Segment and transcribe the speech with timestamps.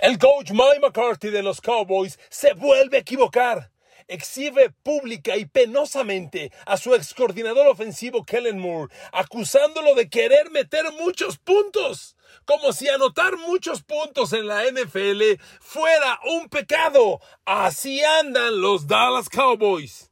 [0.00, 3.72] El coach Mike McCarthy de los Cowboys se vuelve a equivocar.
[4.06, 10.84] Exhibe pública y penosamente a su ex coordinador ofensivo Kellen Moore, acusándolo de querer meter
[11.00, 17.20] muchos puntos, como si anotar muchos puntos en la NFL fuera un pecado.
[17.44, 20.07] Así andan los Dallas Cowboys.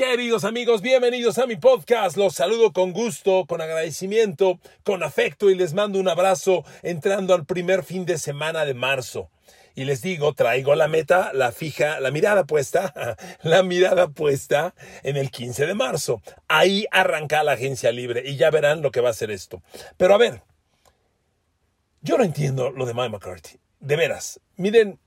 [0.00, 2.16] Queridos amigos, bienvenidos a mi podcast.
[2.16, 7.44] Los saludo con gusto, con agradecimiento, con afecto y les mando un abrazo entrando al
[7.44, 9.28] primer fin de semana de marzo.
[9.74, 15.18] Y les digo, traigo la meta, la fija, la mirada puesta, la mirada puesta en
[15.18, 16.22] el 15 de marzo.
[16.48, 19.62] Ahí arranca la agencia libre y ya verán lo que va a ser esto.
[19.98, 20.42] Pero a ver,
[22.00, 23.58] yo no entiendo lo de Mike McCarthy.
[23.80, 24.98] De veras, miren,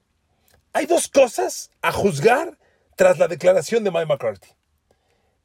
[0.72, 2.60] hay dos cosas a juzgar
[2.96, 4.50] tras la declaración de Mike McCarthy.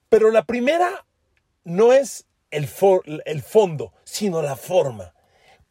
[0.08, 1.04] Pero la primera
[1.64, 2.68] no es el,
[3.24, 5.14] el fondo, sino la forma.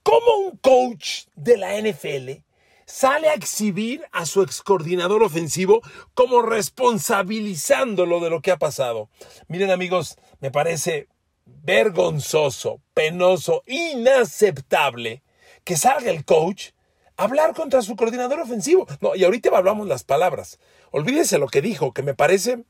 [0.04, 2.44] ¿Cómo un coach de la NFL
[2.86, 5.82] sale a exhibir a su ex coordinador ofensivo
[6.14, 9.10] como responsabilizándolo de lo que ha pasado?
[9.48, 11.08] Miren amigos, me parece
[11.46, 15.24] vergonzoso, penoso, inaceptable
[15.64, 16.70] que salga el coach
[17.18, 18.88] a hablar contra su coordinador ofensivo.
[19.02, 20.60] No, y ahorita hablamos las palabras.
[20.92, 22.64] Olvídese lo que dijo, que me parece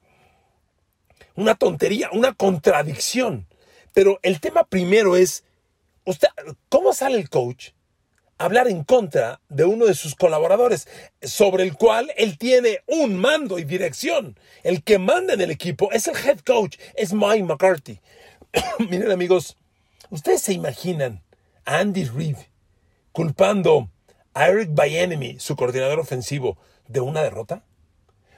[1.38, 3.48] una tontería, una contradicción.
[3.94, 5.46] Pero el tema primero es,
[6.04, 6.28] usted,
[6.68, 7.70] ¿cómo sale el coach
[8.38, 10.88] a hablar en contra de uno de sus colaboradores,
[11.22, 14.38] sobre el cual él tiene un mando y dirección?
[14.64, 18.02] El que manda en el equipo es el head coach, es Mike McCarthy.
[18.90, 19.58] Miren amigos,
[20.10, 21.24] ¿ustedes se imaginan
[21.66, 22.38] a Andy Reid
[23.12, 23.90] culpando
[24.34, 27.64] a Eric Bienemy, su coordinador ofensivo, de una derrota?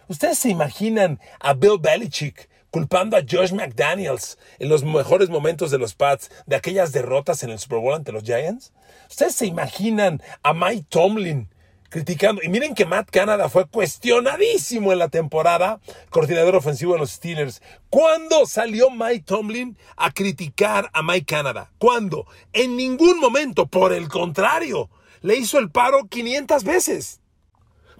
[0.09, 5.77] ¿Ustedes se imaginan a Bill Belichick culpando a Josh McDaniels en los mejores momentos de
[5.77, 8.73] los Pats de aquellas derrotas en el Super Bowl ante los Giants?
[9.09, 11.49] ¿Ustedes se imaginan a Mike Tomlin
[11.89, 12.41] criticando?
[12.43, 17.61] Y miren que Matt Canada fue cuestionadísimo en la temporada, coordinador ofensivo de los Steelers.
[17.89, 21.71] ¿Cuándo salió Mike Tomlin a criticar a Mike Canada?
[21.79, 22.27] ¿Cuándo?
[22.53, 24.89] En ningún momento, por el contrario,
[25.21, 27.18] le hizo el paro 500 veces.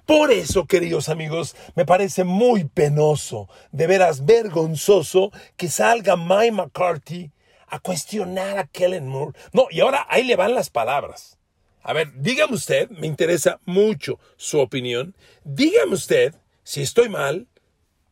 [0.09, 7.31] Por eso, queridos amigos, me parece muy penoso, de veras vergonzoso, que salga Mike McCarthy
[7.67, 9.37] a cuestionar a Kellen Moore.
[9.53, 11.37] No, y ahora ahí le van las palabras.
[11.83, 16.33] A ver, dígame usted, me interesa mucho su opinión, dígame usted
[16.63, 17.45] si estoy mal,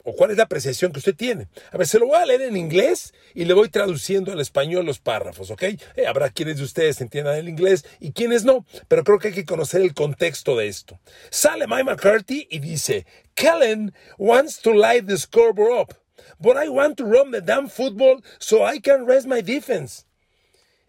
[0.10, 1.50] o cuál es la apreciación que usted tiene.
[1.70, 4.86] A ver, se lo voy a leer en inglés y le voy traduciendo al español
[4.86, 5.64] los párrafos, ¿ok?
[5.64, 9.34] Eh, habrá quienes de ustedes entiendan el inglés y quienes no, pero creo que hay
[9.34, 10.98] que conocer el contexto de esto.
[11.30, 15.94] Sale Mike McCarthy y dice, Kellen wants to light the scoreboard up,
[16.40, 20.06] but I want to run the damn football so I can rest my defense.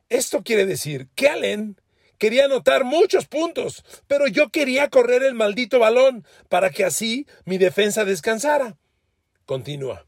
[0.08, 1.80] Esto quiere decir, Kellen
[2.18, 7.58] quería anotar muchos puntos, pero yo quería correr el maldito balón para que así mi
[7.58, 8.76] defensa descansara.
[9.48, 10.03] Continúa.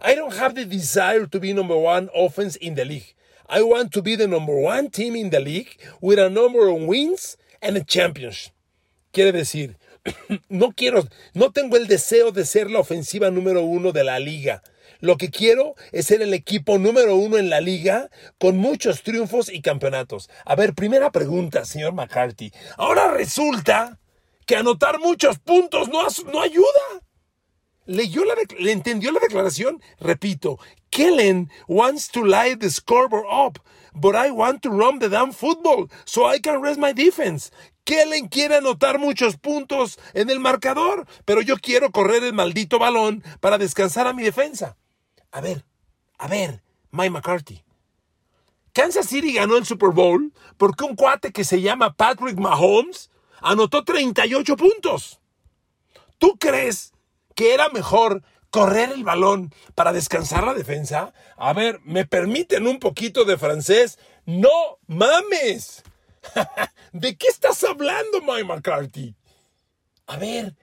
[0.00, 3.16] I don't have the desire to be number one offense in the league.
[3.48, 6.80] I want to be the number one team in the league with a number of
[6.82, 8.52] wins and a championship.
[9.12, 9.76] Quiere decir,
[10.48, 11.02] no quiero,
[11.34, 14.62] no tengo el deseo de ser la ofensiva número uno de la liga.
[15.00, 19.52] Lo que quiero es ser el equipo número uno en la liga con muchos triunfos
[19.52, 20.30] y campeonatos.
[20.44, 22.52] A ver, primera pregunta, señor McCarthy.
[22.76, 23.98] Ahora resulta
[24.46, 27.02] que anotar muchos puntos no, no ayuda
[27.86, 28.02] la
[28.58, 29.82] le entendió la declaración.
[30.00, 30.58] Repito,
[30.90, 33.58] Kellen wants to light the scoreboard up,
[33.94, 37.50] but I want to run the damn football so I can rest my defense.
[37.84, 43.24] Kellen quiere anotar muchos puntos en el marcador, pero yo quiero correr el maldito balón
[43.40, 44.76] para descansar a mi defensa.
[45.32, 45.64] A ver,
[46.18, 47.64] a ver, Mike McCarthy.
[48.72, 53.10] Kansas City ganó el Super Bowl porque un cuate que se llama Patrick Mahomes
[53.40, 55.20] anotó 38 puntos.
[56.18, 56.91] ¿Tú crees
[57.34, 61.12] que era mejor correr el balón para descansar la defensa?
[61.36, 63.98] A ver, ¿me permiten un poquito de francés?
[64.26, 65.82] No mames.
[66.92, 69.14] ¿De qué estás hablando, Mike McCarthy?
[70.06, 70.54] A ver,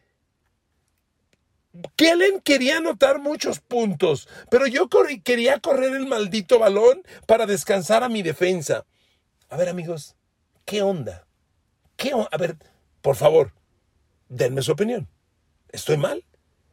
[1.95, 4.89] Kellen quería anotar muchos puntos, pero yo
[5.23, 8.85] quería correr el maldito balón para descansar a mi defensa.
[9.49, 10.15] A ver, amigos,
[10.65, 11.27] ¿qué onda?
[11.95, 12.57] ¿Qué A ver,
[13.01, 13.53] por favor,
[14.29, 15.07] denme su opinión.
[15.69, 16.23] ¿Estoy mal?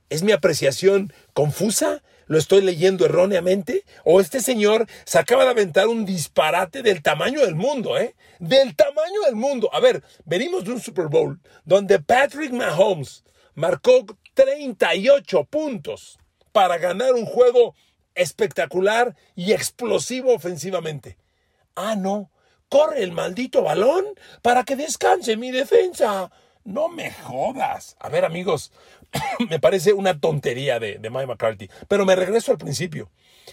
[0.09, 2.03] ¿Es mi apreciación confusa?
[2.27, 3.85] ¿Lo estoy leyendo erróneamente?
[4.05, 8.15] ¿O este señor se acaba de aventar un disparate del tamaño del mundo, eh?
[8.39, 9.69] Del tamaño del mundo.
[9.73, 13.25] A ver, venimos de un Super Bowl donde Patrick Mahomes
[13.55, 14.05] marcó
[14.35, 16.19] 38 puntos
[16.53, 17.75] para ganar un juego
[18.15, 21.19] espectacular y explosivo ofensivamente.
[21.75, 22.31] Ah, no.
[22.69, 24.05] corre el maldito balón
[24.43, 26.31] para que descanse mi defensa.
[26.67, 27.97] No me jodas.
[28.01, 28.73] A ver, amigos,
[29.49, 31.71] me parece una tontería de, Mike McCarthy.
[31.87, 33.09] Pero me regreso al principio.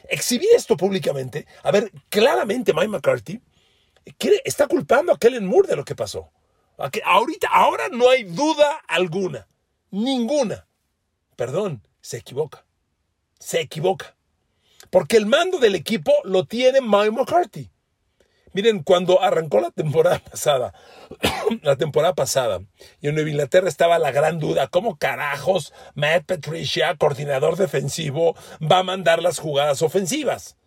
[0.10, 1.46] Exhibir esto públicamente.
[1.62, 3.40] A ver, claramente Mike McCarthy
[4.44, 6.32] está culpando a Kellen Moore de lo que pasó.
[7.06, 9.48] Ahorita, ahora no hay duda alguna.
[9.92, 10.66] Ninguna.
[11.36, 12.66] Perdón, se equivoca.
[13.38, 14.16] Se equivoca.
[14.90, 17.70] Porque el mando del equipo lo tiene Mike McCarthy.
[18.54, 20.74] Miren, cuando arrancó la temporada pasada,
[21.62, 22.62] la temporada pasada,
[23.02, 28.80] y en Nueva Inglaterra estaba la gran duda, ¿cómo carajos Matt Patricia, coordinador defensivo, va
[28.80, 30.58] a mandar las jugadas ofensivas?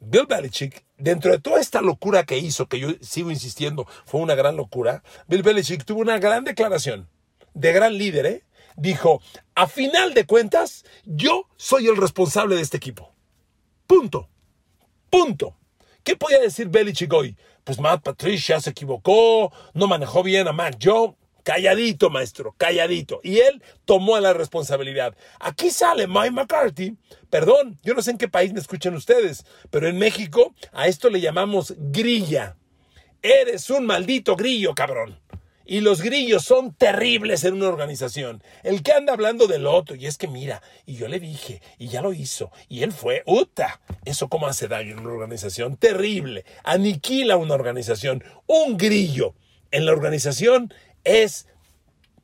[0.00, 4.34] Bill Belichick, dentro de toda esta locura que hizo, que yo sigo insistiendo, fue una
[4.34, 7.08] gran locura, Bill Belichick tuvo una gran declaración
[7.54, 8.44] de gran líder, ¿eh?
[8.76, 9.22] Dijo,
[9.54, 13.14] a final de cuentas, yo soy el responsable de este equipo.
[13.86, 14.28] Punto.
[15.10, 15.56] Punto.
[16.04, 17.34] ¿Qué podía decir Belichick hoy?
[17.64, 21.14] Pues Matt Patricia se equivocó, no manejó bien a Matt Joe.
[21.42, 23.20] Calladito, maestro, calladito.
[23.22, 25.16] Y él tomó la responsabilidad.
[25.40, 26.94] Aquí sale Mike McCarthy.
[27.30, 31.08] Perdón, yo no sé en qué país me escuchan ustedes, pero en México a esto
[31.08, 32.56] le llamamos grilla.
[33.22, 35.18] Eres un maldito grillo, cabrón.
[35.66, 38.42] Y los grillos son terribles en una organización.
[38.62, 41.88] El que anda hablando del otro, y es que mira, y yo le dije, y
[41.88, 43.80] ya lo hizo, y él fue, ¡uta!
[44.04, 45.76] Eso cómo hace daño en una organización.
[45.76, 46.44] Terrible.
[46.64, 48.22] Aniquila una organización.
[48.46, 49.34] Un grillo
[49.70, 50.72] en la organización
[51.02, 51.48] es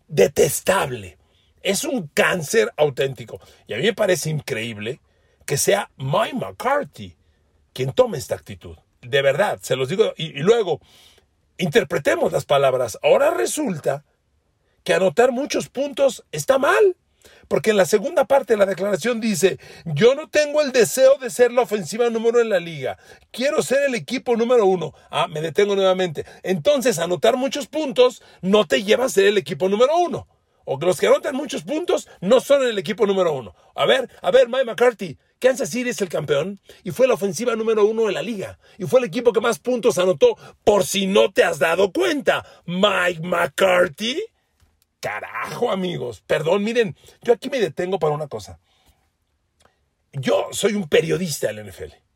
[0.08, 1.16] detestable.
[1.62, 3.40] Es un cáncer auténtico.
[3.66, 5.00] Y a mí me parece increíble
[5.46, 7.16] que sea Mike McCarthy
[7.72, 8.76] quien tome esta actitud.
[9.00, 10.12] De verdad, se los digo.
[10.16, 10.80] y luego,
[11.60, 12.98] interpretemos las palabras.
[13.02, 14.04] Ahora resulta
[14.82, 16.96] que anotar muchos puntos está mal.
[17.48, 21.28] Porque en la segunda parte de la declaración dice, yo no tengo el deseo de
[21.30, 22.96] ser la ofensiva número en la liga,
[23.30, 24.94] quiero ser el equipo número uno.
[25.10, 26.24] Ah, me detengo nuevamente.
[26.42, 30.28] Entonces, anotar muchos puntos no te lleva a ser el equipo número uno.
[30.64, 33.54] O que los que anotan muchos puntos no son el equipo número uno.
[33.74, 37.56] A ver, a ver, Mike McCarthy, Kansas City es el campeón y fue la ofensiva
[37.56, 38.58] número uno de la liga.
[38.78, 42.46] Y fue el equipo que más puntos anotó, por si no te has dado cuenta.
[42.66, 44.22] Mike McCarthy.
[45.00, 46.22] Carajo, amigos.
[46.26, 48.60] Perdón, miren, yo aquí me detengo para una cosa.
[50.12, 52.09] Yo soy un periodista del NFL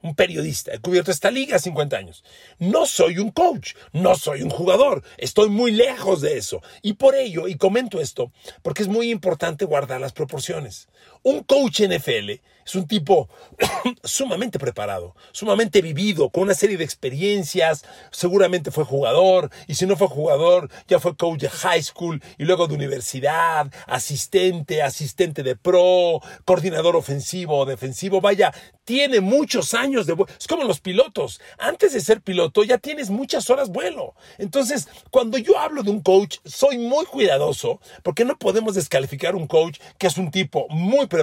[0.00, 2.24] un periodista, he cubierto esta liga 50 años.
[2.58, 6.62] No soy un coach, no soy un jugador, estoy muy lejos de eso.
[6.82, 10.88] Y por ello, y comento esto, porque es muy importante guardar las proporciones.
[11.28, 13.28] Un coach NFL es un tipo
[14.02, 19.96] sumamente preparado, sumamente vivido, con una serie de experiencias, seguramente fue jugador, y si no
[19.96, 25.56] fue jugador, ya fue coach de high school y luego de universidad, asistente, asistente de
[25.56, 28.52] pro, coordinador ofensivo o defensivo, vaya,
[28.88, 30.32] tiene muchos años de vuelo.
[30.38, 31.42] Es como los pilotos.
[31.58, 34.14] Antes de ser piloto ya tienes muchas horas vuelo.
[34.38, 39.46] Entonces, cuando yo hablo de un coach, soy muy cuidadoso porque no podemos descalificar un
[39.46, 41.17] coach que es un tipo muy preparado.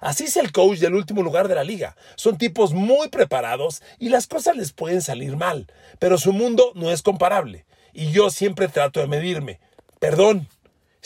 [0.00, 1.96] Así es el coach del último lugar de la liga.
[2.14, 5.66] Son tipos muy preparados y las cosas les pueden salir mal,
[5.98, 7.66] pero su mundo no es comparable.
[7.92, 9.60] Y yo siempre trato de medirme.
[9.98, 10.48] Perdón,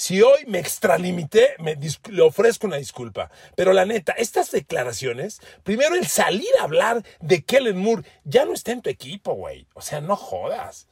[0.00, 3.30] si hoy me extralimité, me le ofrezco una disculpa.
[3.54, 8.54] Pero la neta, estas declaraciones, primero el salir a hablar de Kellen Moore, ya no
[8.54, 9.66] está en tu equipo, güey.
[9.74, 10.88] O sea, no jodas.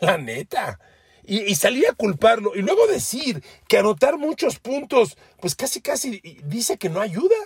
[0.00, 0.78] La neta.
[1.30, 6.20] Y, y, salir a culparlo y luego decir que anotar muchos puntos, pues casi casi
[6.44, 7.36] dice que no ayuda.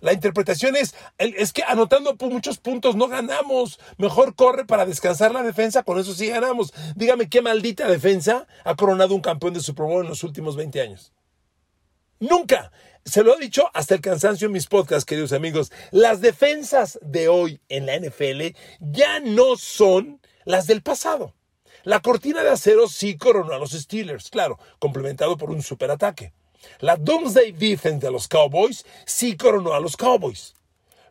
[0.00, 3.78] La interpretación es, es que anotando muchos puntos no ganamos.
[3.98, 6.72] Mejor corre para descansar la defensa, con eso sí ganamos.
[6.96, 10.80] Dígame qué maldita defensa ha coronado un campeón de Super Bowl en los últimos 20
[10.80, 11.12] años.
[12.18, 12.72] Nunca.
[13.04, 15.72] Se lo he dicho hasta el cansancio en mis podcasts, queridos amigos.
[15.90, 21.34] Las defensas de hoy en la NFL ya no son las del pasado.
[21.84, 26.32] La cortina de acero sí coronó a los Steelers, claro, complementado por un superataque.
[26.80, 30.54] La Doomsday Defense de los Cowboys sí coronó a los Cowboys.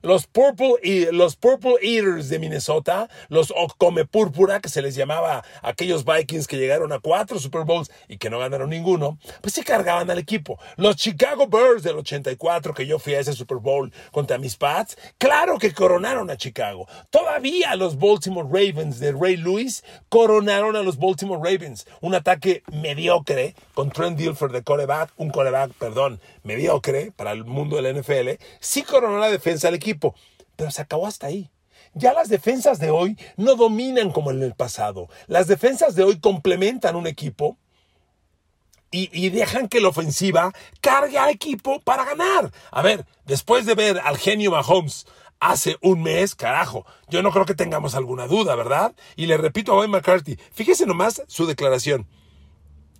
[0.01, 6.06] Los Purple, los Purple Eaters de Minnesota, los Come Púrpura, que se les llamaba aquellos
[6.06, 10.10] Vikings que llegaron a cuatro Super Bowls y que no ganaron ninguno, pues sí cargaban
[10.10, 10.60] al equipo.
[10.77, 14.98] Los Chicago Bears del 84, que yo fui a ese Super Bowl contra mis Pats,
[15.18, 16.88] claro que coronaron a Chicago.
[17.10, 21.88] Todavía los Baltimore Ravens de Ray Lewis coronaron a los Baltimore Ravens.
[22.01, 27.79] Un ataque mediocre con Trent Dilfer de coreback, un coreback, perdón, mediocre para el mundo
[27.79, 30.15] del NFL, sí coronó la defensa del equipo,
[30.56, 31.51] pero se acabó hasta ahí.
[31.94, 35.10] Ya las defensas de hoy no dominan como en el pasado.
[35.27, 37.58] Las defensas de hoy complementan un equipo
[38.91, 40.51] y, dejan que la ofensiva
[40.82, 42.51] cargue al equipo para ganar.
[42.72, 45.06] A ver, después de ver al genio Mahomes
[45.39, 48.96] hace un mes, carajo, yo no creo que tengamos alguna duda, ¿verdad?
[49.15, 52.08] Y le repito a Wayne McCarthy, fíjese nomás su declaración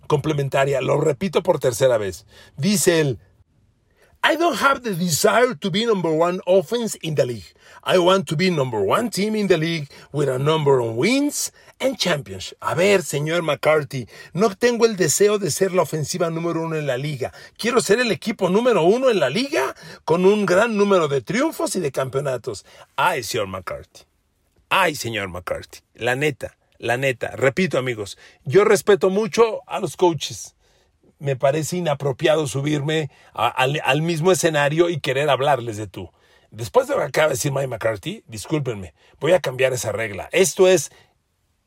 [0.06, 2.26] complementaria, lo repito por tercera vez.
[2.56, 3.20] Dice él,
[4.22, 7.54] I don't have the desire to be number one offense in the league.
[7.82, 11.50] I want to be number one team in the league with a number of wins
[11.80, 12.54] and championships.
[12.60, 16.86] A ver, señor McCarthy, no tengo el deseo de ser la ofensiva número uno en
[16.86, 17.32] la liga.
[17.56, 19.74] Quiero ser el equipo número uno en la liga
[20.04, 22.66] con un gran número de triunfos y de campeonatos.
[22.96, 24.02] Ay, señor McCarthy.
[24.68, 25.78] Ay, señor McCarthy.
[25.94, 27.30] La neta, la neta.
[27.36, 30.54] Repito, amigos, yo respeto mucho a los coaches
[31.20, 36.10] me parece inapropiado subirme al, mismo escenario y querer hablarles de tú.
[36.50, 40.28] Después de lo que acaba de decir Mike McCarthy, discúlpenme, voy a cambiar esa regla.
[40.32, 40.90] Esto es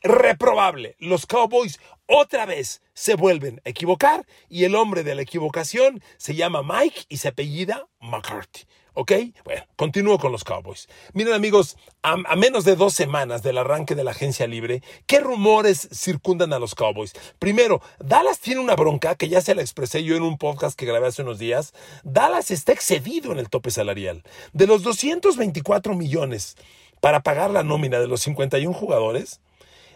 [0.02, 0.98] reprobable.
[1.00, 6.36] Los Cowboys otra vez se vuelven a equivocar y el hombre de la equivocación se
[6.36, 8.66] llama Mike y se apellida McCarthy.
[8.96, 9.12] ¿Ok?
[9.44, 10.88] Bueno, continúo con los Cowboys.
[11.14, 15.90] Miren amigos, a, menos de dos semanas del arranque de la agencia libre, ¿qué rumores
[15.92, 17.14] circundan a los Cowboys?
[17.40, 20.86] Primero, Dallas tiene una bronca que ya se la expresé yo en un podcast que
[20.86, 21.74] grabé hace unos días.
[22.04, 24.24] Dallas está excedido en el tope salarial.
[24.54, 26.56] De los 224 millones
[27.00, 29.42] para pagar la nómina de los 51 jugadores,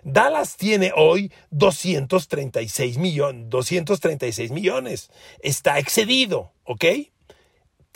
[0.04, 5.12] Dallas tiene hoy 236 millones, 236 millones.
[5.42, 6.86] Está excedido, ¿ok?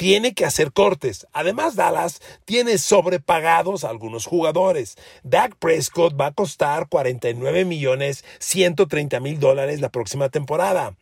[0.01, 1.27] Tiene que hacer cortes.
[1.31, 4.97] Además, Dallas tiene sobrepagados a algunos jugadores.
[5.21, 10.95] Dak Prescott va a costar 49 millones 130 mil dólares la próxima temporada.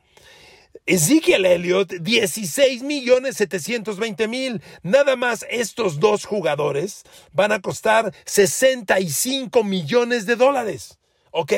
[0.86, 4.62] Ezekiel Elliott, 16 millones 720 mil.
[4.84, 11.00] Nada más estos dos jugadores van a costar 65 millones de dólares.
[11.32, 11.54] ¿Ok?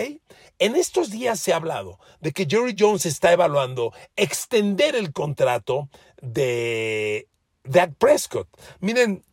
[0.60, 5.89] En estos días se ha hablado de que Jerry Jones está evaluando extender el contrato
[6.21, 7.30] de
[7.63, 8.47] Dak Prescott.
[8.79, 9.23] Miren,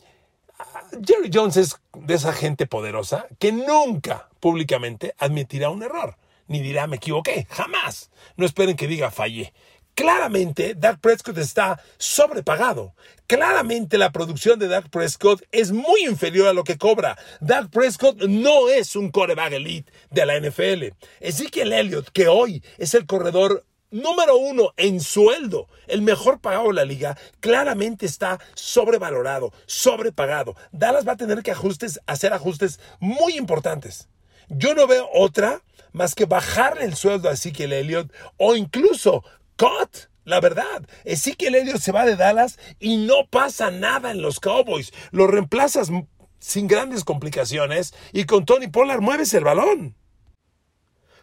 [1.05, 6.17] Jerry Jones es de esa gente poderosa que nunca públicamente admitirá un error,
[6.47, 8.11] ni dirá me equivoqué, jamás.
[8.37, 9.53] No esperen que diga fallé.
[9.95, 12.95] Claramente, Dak Prescott está sobrepagado.
[13.27, 17.19] Claramente la producción de Dak Prescott es muy inferior a lo que cobra.
[17.41, 20.95] Dak Prescott no es un coreback elite de la NFL.
[21.19, 26.75] Ezekiel Elliott, que hoy es el corredor número uno en sueldo, el mejor pagado de
[26.75, 30.57] la liga, claramente está sobrevalorado, sobrepagado.
[30.73, 34.09] Dallas va a tener que ajustes, hacer ajustes muy importantes.
[34.49, 39.25] Yo no veo otra más que bajarle el sueldo a Ezekiel Elliott o incluso
[39.57, 40.09] cut.
[40.25, 44.93] La verdad, Ezekiel Elliott se va de Dallas y no pasa nada en los Cowboys.
[45.11, 45.91] Lo reemplazas
[46.39, 49.97] sin grandes complicaciones y con Tony Pollard mueves el balón.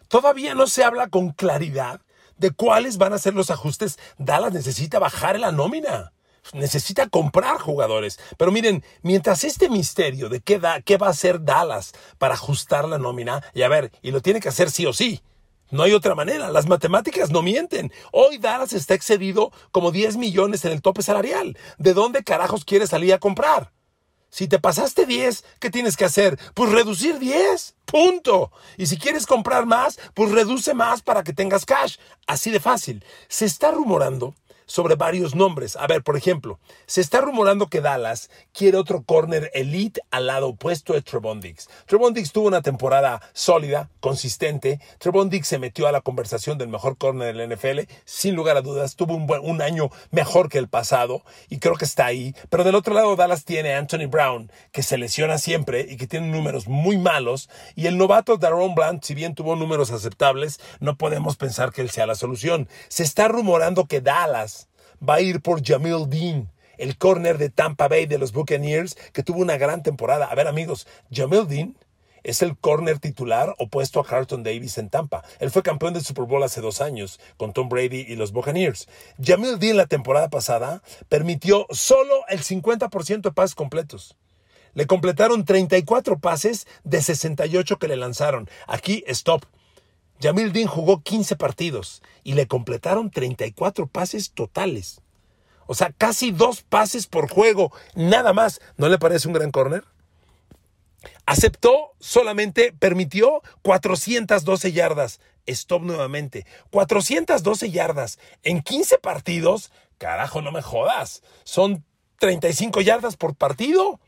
[0.08, 2.00] Todavía no se habla con claridad
[2.36, 3.98] de cuáles van a ser los ajustes.
[4.18, 6.12] Dallas necesita bajar la nómina.
[6.52, 8.18] Necesita comprar jugadores.
[8.36, 13.42] Pero miren, mientras este misterio de qué, va a hacer Dallas para ajustar la nómina,
[13.52, 15.22] y a ver, y lo tiene que hacer sí o sí.
[15.70, 16.50] No hay otra manera.
[16.50, 17.92] Las matemáticas no mienten.
[18.12, 21.58] Hoy Dallas está excedido como 10 millones en el tope salarial.
[21.78, 23.72] ¿De dónde carajos quiere salir a comprar?
[24.36, 26.38] Si te pasaste 10, ¿qué tienes que hacer?
[26.52, 27.74] Pues reducir 10.
[27.86, 28.52] Punto.
[28.76, 31.96] Y si quieres comprar más, pues reduce más para que tengas cash.
[32.26, 33.02] Así de fácil.
[33.28, 34.34] Se está rumorando
[34.66, 35.76] sobre varios nombres.
[35.76, 40.48] A ver, por ejemplo, se está rumorando que Dallas quiere otro corner elite al lado
[40.48, 41.68] opuesto de Trevon Diggs.
[41.86, 44.80] Trevon Diggs tuvo una temporada sólida, consistente.
[44.98, 48.62] Trevon Diggs se metió a la conversación del mejor corner del NFL, sin lugar a
[48.62, 48.96] dudas.
[48.96, 52.34] Tuvo un, buen, un año mejor que el pasado y creo que está ahí.
[52.50, 56.08] Pero del otro lado, Dallas tiene a Anthony Brown, que se lesiona siempre y que
[56.08, 57.48] tiene números muy malos.
[57.76, 61.90] Y el novato Daron Blunt, si bien tuvo números aceptables, no podemos pensar que él
[61.90, 62.68] sea la solución.
[62.88, 64.55] Se está rumorando que Dallas
[65.06, 69.22] va a ir por Jamil Dean, el corner de Tampa Bay de los Buccaneers, que
[69.22, 70.26] tuvo una gran temporada.
[70.26, 71.76] A ver, amigos, Jamil Dean
[72.26, 75.22] es el corner titular opuesto a Carlton Davis en Tampa.
[75.38, 78.88] Él fue campeón del Super Bowl hace dos años con Tom Brady y los Buccaneers.
[79.22, 84.16] Jamil Dean la temporada pasada permitió solo el 50% de pases completos.
[84.74, 88.50] Le completaron 34 pases de 68 que le lanzaron.
[88.66, 89.44] Aquí, stop.
[90.20, 95.00] Jamil Dean jugó 15 partidos y le completaron 34 pases totales.
[95.66, 98.60] O sea, casi dos pases por juego, nada más.
[98.76, 99.84] ¿No le parece un gran corner?
[101.26, 105.20] Aceptó, solamente permitió 412 yardas.
[105.46, 106.46] Stop nuevamente.
[106.70, 109.70] 412 yardas en 15 partidos.
[109.98, 111.22] Carajo, no me jodas.
[111.44, 111.84] Son
[112.18, 114.00] 35 yardas por partido.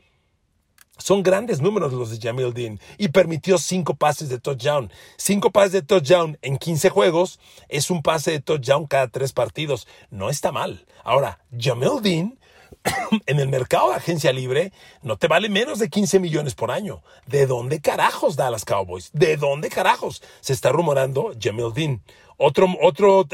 [0.99, 4.91] Son grandes números los de Jamil Dean y permitió cinco pases de touchdown.
[5.17, 7.39] Cinco pases de touchdown en 15 juegos
[7.69, 9.87] es un pase de touchdown cada tres partidos.
[10.11, 10.85] No está mal.
[11.03, 12.39] Ahora, Jamil Dean
[13.25, 17.01] en el mercado de agencia libre no te vale menos de 15 millones por año.
[17.25, 19.09] ¿De dónde carajos da las Cowboys?
[19.13, 20.21] ¿De dónde carajos?
[20.41, 22.03] Se está rumorando Jamil Dean.
[22.37, 23.25] Otro, otro,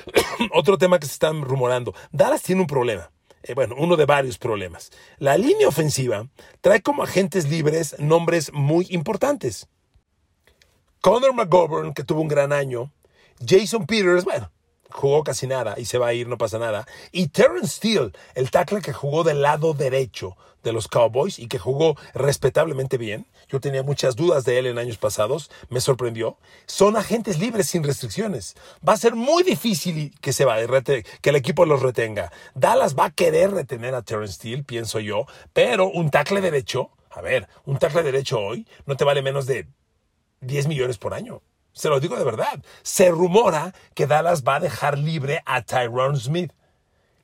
[0.54, 1.94] otro tema que se está rumorando.
[2.12, 3.10] Dallas tiene un problema.
[3.42, 4.90] Eh, bueno, uno de varios problemas.
[5.18, 6.28] La línea ofensiva
[6.60, 9.68] trae como agentes libres nombres muy importantes.
[11.00, 12.92] Conor McGovern, que tuvo un gran año.
[13.46, 14.50] Jason Peters, bueno,
[14.90, 16.86] jugó casi nada y se va a ir, no pasa nada.
[17.12, 21.58] Y Terrence Steele, el tackle que jugó del lado derecho de los Cowboys y que
[21.58, 23.26] jugó respetablemente bien.
[23.50, 26.38] Yo tenía muchas dudas de él en años pasados, me sorprendió.
[26.66, 28.54] Son agentes libres sin restricciones.
[28.86, 32.32] Va a ser muy difícil que se va, que el equipo los retenga.
[32.54, 37.20] Dallas va a querer retener a Terrence Steele, pienso yo, pero un tackle derecho, a
[37.20, 39.66] ver, un tackle derecho hoy no te vale menos de
[40.42, 41.42] 10 millones por año.
[41.72, 42.62] Se lo digo de verdad.
[42.82, 46.52] Se rumora que Dallas va a dejar libre a Tyrone Smith,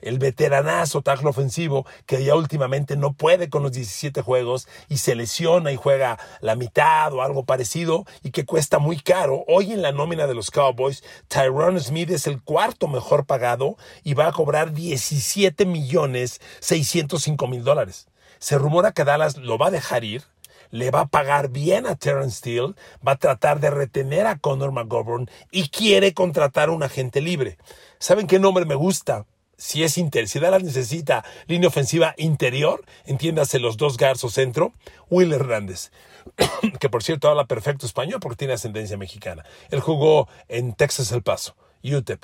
[0.06, 5.16] el veteranazo tackle ofensivo que ya últimamente no puede con los 17 juegos y se
[5.16, 9.44] lesiona y juega la mitad o algo parecido y que cuesta muy caro.
[9.48, 14.14] Hoy en la nómina de los Cowboys, Tyrone Smith es el cuarto mejor pagado y
[14.14, 18.06] va a cobrar 17 millones 605 mil dólares.
[18.38, 20.22] Se rumora que Dallas lo va a dejar ir
[20.70, 22.74] le va a pagar bien a Terrence Steele,
[23.06, 27.56] va a tratar de retener a Conor McGovern y quiere contratar a un agente libre.
[27.98, 29.26] ¿Saben qué nombre me gusta?
[29.56, 34.74] Si es inter, si Dallas necesita línea ofensiva interior, entiéndase los dos garzos centro,
[35.08, 35.90] Will Hernández,
[36.80, 39.44] que por cierto habla perfecto español porque tiene ascendencia mexicana.
[39.70, 42.22] Él jugó en Texas El Paso, UTEP.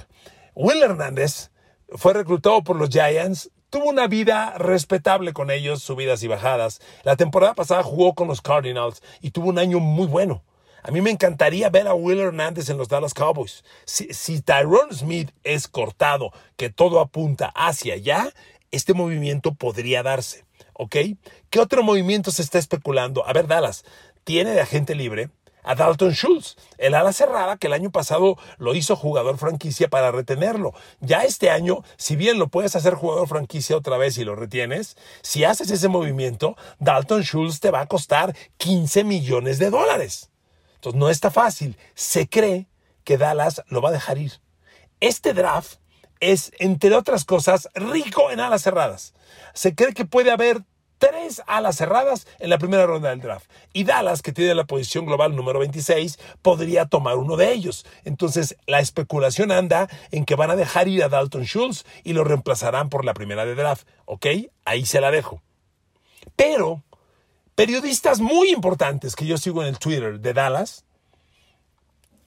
[0.55, 1.51] Will Hernández
[1.89, 6.81] fue reclutado por los Giants tuvo una vida respetable con ellos, subidas y bajadas.
[7.05, 10.43] La temporada pasada jugó con los Cardinals y tuvo un año muy bueno.
[10.85, 13.63] A mí me encantaría ver a Will Hernández en los Dallas Cowboys.
[13.85, 18.33] Si, Tyrone Smith es cortado, que todo apunta hacia allá,
[18.73, 20.45] este movimiento podría darse.
[20.75, 20.97] ¿Ok?
[21.51, 23.25] ¿Qué otro movimiento se está especulando?
[23.27, 23.85] A ver, Dallas,
[24.25, 25.31] tiene de agente libre
[25.63, 30.11] a Dalton Schultz, el ala cerrada que el año pasado lo hizo jugador franquicia para
[30.11, 30.75] retenerlo.
[31.01, 34.97] Ya este año, si bien lo puedes hacer jugador franquicia otra vez y lo retienes,
[35.23, 40.32] si haces ese movimiento, Dalton Schultz te va a costar 15 millones de dólares.
[40.83, 41.77] Entonces no está fácil.
[41.95, 42.67] Se cree
[43.05, 44.33] que Dallas lo va a dejar ir.
[44.99, 45.79] Este draft
[46.19, 49.15] es, entre otras cosas, rico en alas cerradas.
[49.55, 50.65] Se cree que puede haber
[50.99, 53.49] tres alas cerradas en la primera ronda del draft.
[53.73, 57.87] Y Dallas, que tiene la posición global número 26, podría tomar uno de ellos.
[58.05, 62.25] Entonces, la especulación anda en que van a dejar ir a Dalton Schultz y lo
[62.25, 63.87] reemplazarán por la primera de draft.
[64.05, 64.27] ¿Ok?
[64.65, 65.43] Ahí se la dejo.
[66.35, 66.83] Pero,
[67.63, 70.85] periodistas muy importantes que yo sigo en el Twitter de Dallas,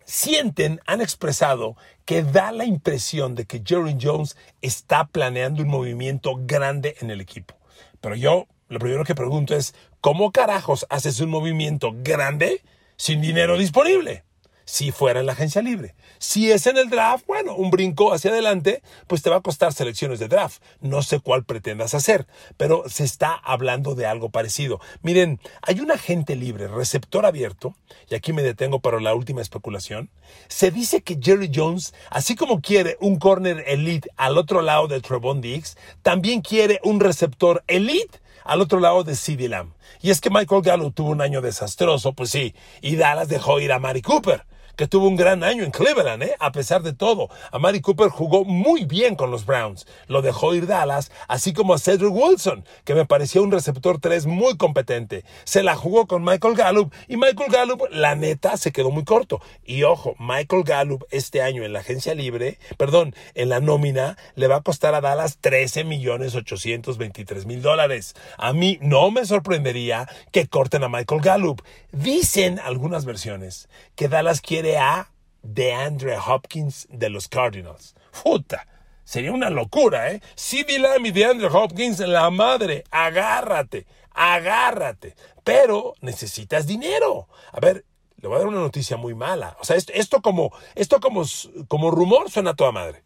[0.05, 6.35] sienten, han expresado que da la impresión de que Jerry Jones está planeando un movimiento
[6.39, 7.53] grande en el equipo.
[7.99, 12.61] Pero yo lo primero que pregunto es, ¿cómo carajos haces un movimiento grande
[12.95, 14.23] sin dinero disponible?
[14.65, 15.95] Si fuera en la agencia libre.
[16.17, 19.73] Si es en el draft, bueno, un brinco hacia adelante, pues te va a costar
[19.73, 20.61] selecciones de draft.
[20.81, 22.25] No sé cuál pretendas hacer,
[22.57, 24.79] pero se está hablando de algo parecido.
[25.03, 27.75] Miren, hay un agente libre, receptor abierto,
[28.09, 30.09] y aquí me detengo para la última especulación.
[30.47, 34.99] Se dice que Jerry Jones, así como quiere un corner elite al otro lado de
[34.99, 39.73] Trevon Diggs, también quiere un receptor elite al otro lado de CD Lamb.
[40.01, 43.71] Y es que Michael Gallup tuvo un año desastroso, pues sí, y Dallas dejó ir
[43.71, 46.35] a Mari Cooper que tuvo un gran año en Cleveland, ¿eh?
[46.39, 47.29] a pesar de todo.
[47.51, 49.87] A Mari Cooper jugó muy bien con los Browns.
[50.07, 54.25] Lo dejó ir Dallas, así como a Cedric Wilson, que me parecía un receptor 3
[54.25, 55.23] muy competente.
[55.43, 59.41] Se la jugó con Michael Gallup y Michael Gallup, la neta, se quedó muy corto.
[59.65, 64.47] Y ojo, Michael Gallup este año en la agencia libre, perdón, en la nómina, le
[64.47, 68.15] va a costar a Dallas 13 millones 823 mil dólares.
[68.37, 71.61] A mí no me sorprendería que corten a Michael Gallup.
[71.91, 75.11] Dicen algunas versiones que Dallas quiere a
[75.43, 77.95] DeAndre Hopkins de los Cardinals.
[78.23, 78.67] Puta,
[79.03, 80.21] sería una locura, ¿eh?
[80.35, 85.15] CD Lamb y DeAndre Hopkins, la madre, agárrate, agárrate.
[85.43, 87.27] Pero necesitas dinero.
[87.51, 87.85] A ver,
[88.17, 89.55] le voy a dar una noticia muy mala.
[89.59, 91.23] O sea, esto, como, esto como,
[91.67, 93.03] como rumor suena a toda madre.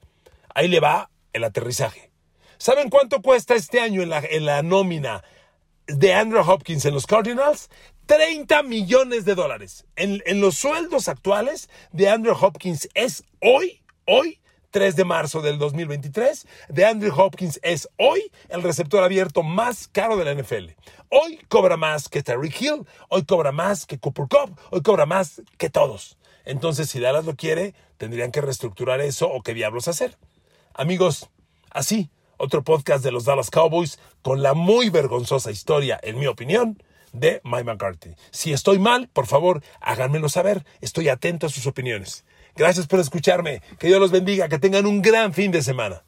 [0.56, 2.12] Ahí le va el aterrizaje.
[2.58, 5.24] ¿Saben cuánto cuesta este año en la, en la nómina
[5.88, 7.69] de Andrew Hopkins en los Cardinals?
[8.10, 9.86] 30 millones de dólares.
[9.95, 14.39] En, los sueldos actuales de Andrew Hopkins es hoy, hoy,
[14.72, 20.17] 3 de marzo del 2023, de Andrew Hopkins es hoy el receptor abierto más caro
[20.17, 20.72] de la NFL.
[21.10, 25.43] Hoy cobra más que Terry Hill, hoy cobra más que Cooper Cup, hoy cobra más
[25.60, 26.17] que todos.
[26.45, 30.17] Entonces, si Dallas lo quiere, tendrían que reestructurar eso o qué diablos hacer.
[30.74, 31.30] Amigos,
[31.69, 36.82] así, otro podcast de los Dallas Cowboys con la muy vergonzosa historia, en mi opinión,
[37.13, 38.15] de Mike McCarthy.
[38.32, 40.65] Si estoy mal, por favor, háganmelo saber.
[40.82, 42.26] Estoy atento a sus opiniones.
[42.56, 43.62] Gracias por escucharme.
[43.78, 44.50] Que Dios los bendiga.
[44.50, 46.04] Que tengan un gran fin de semana.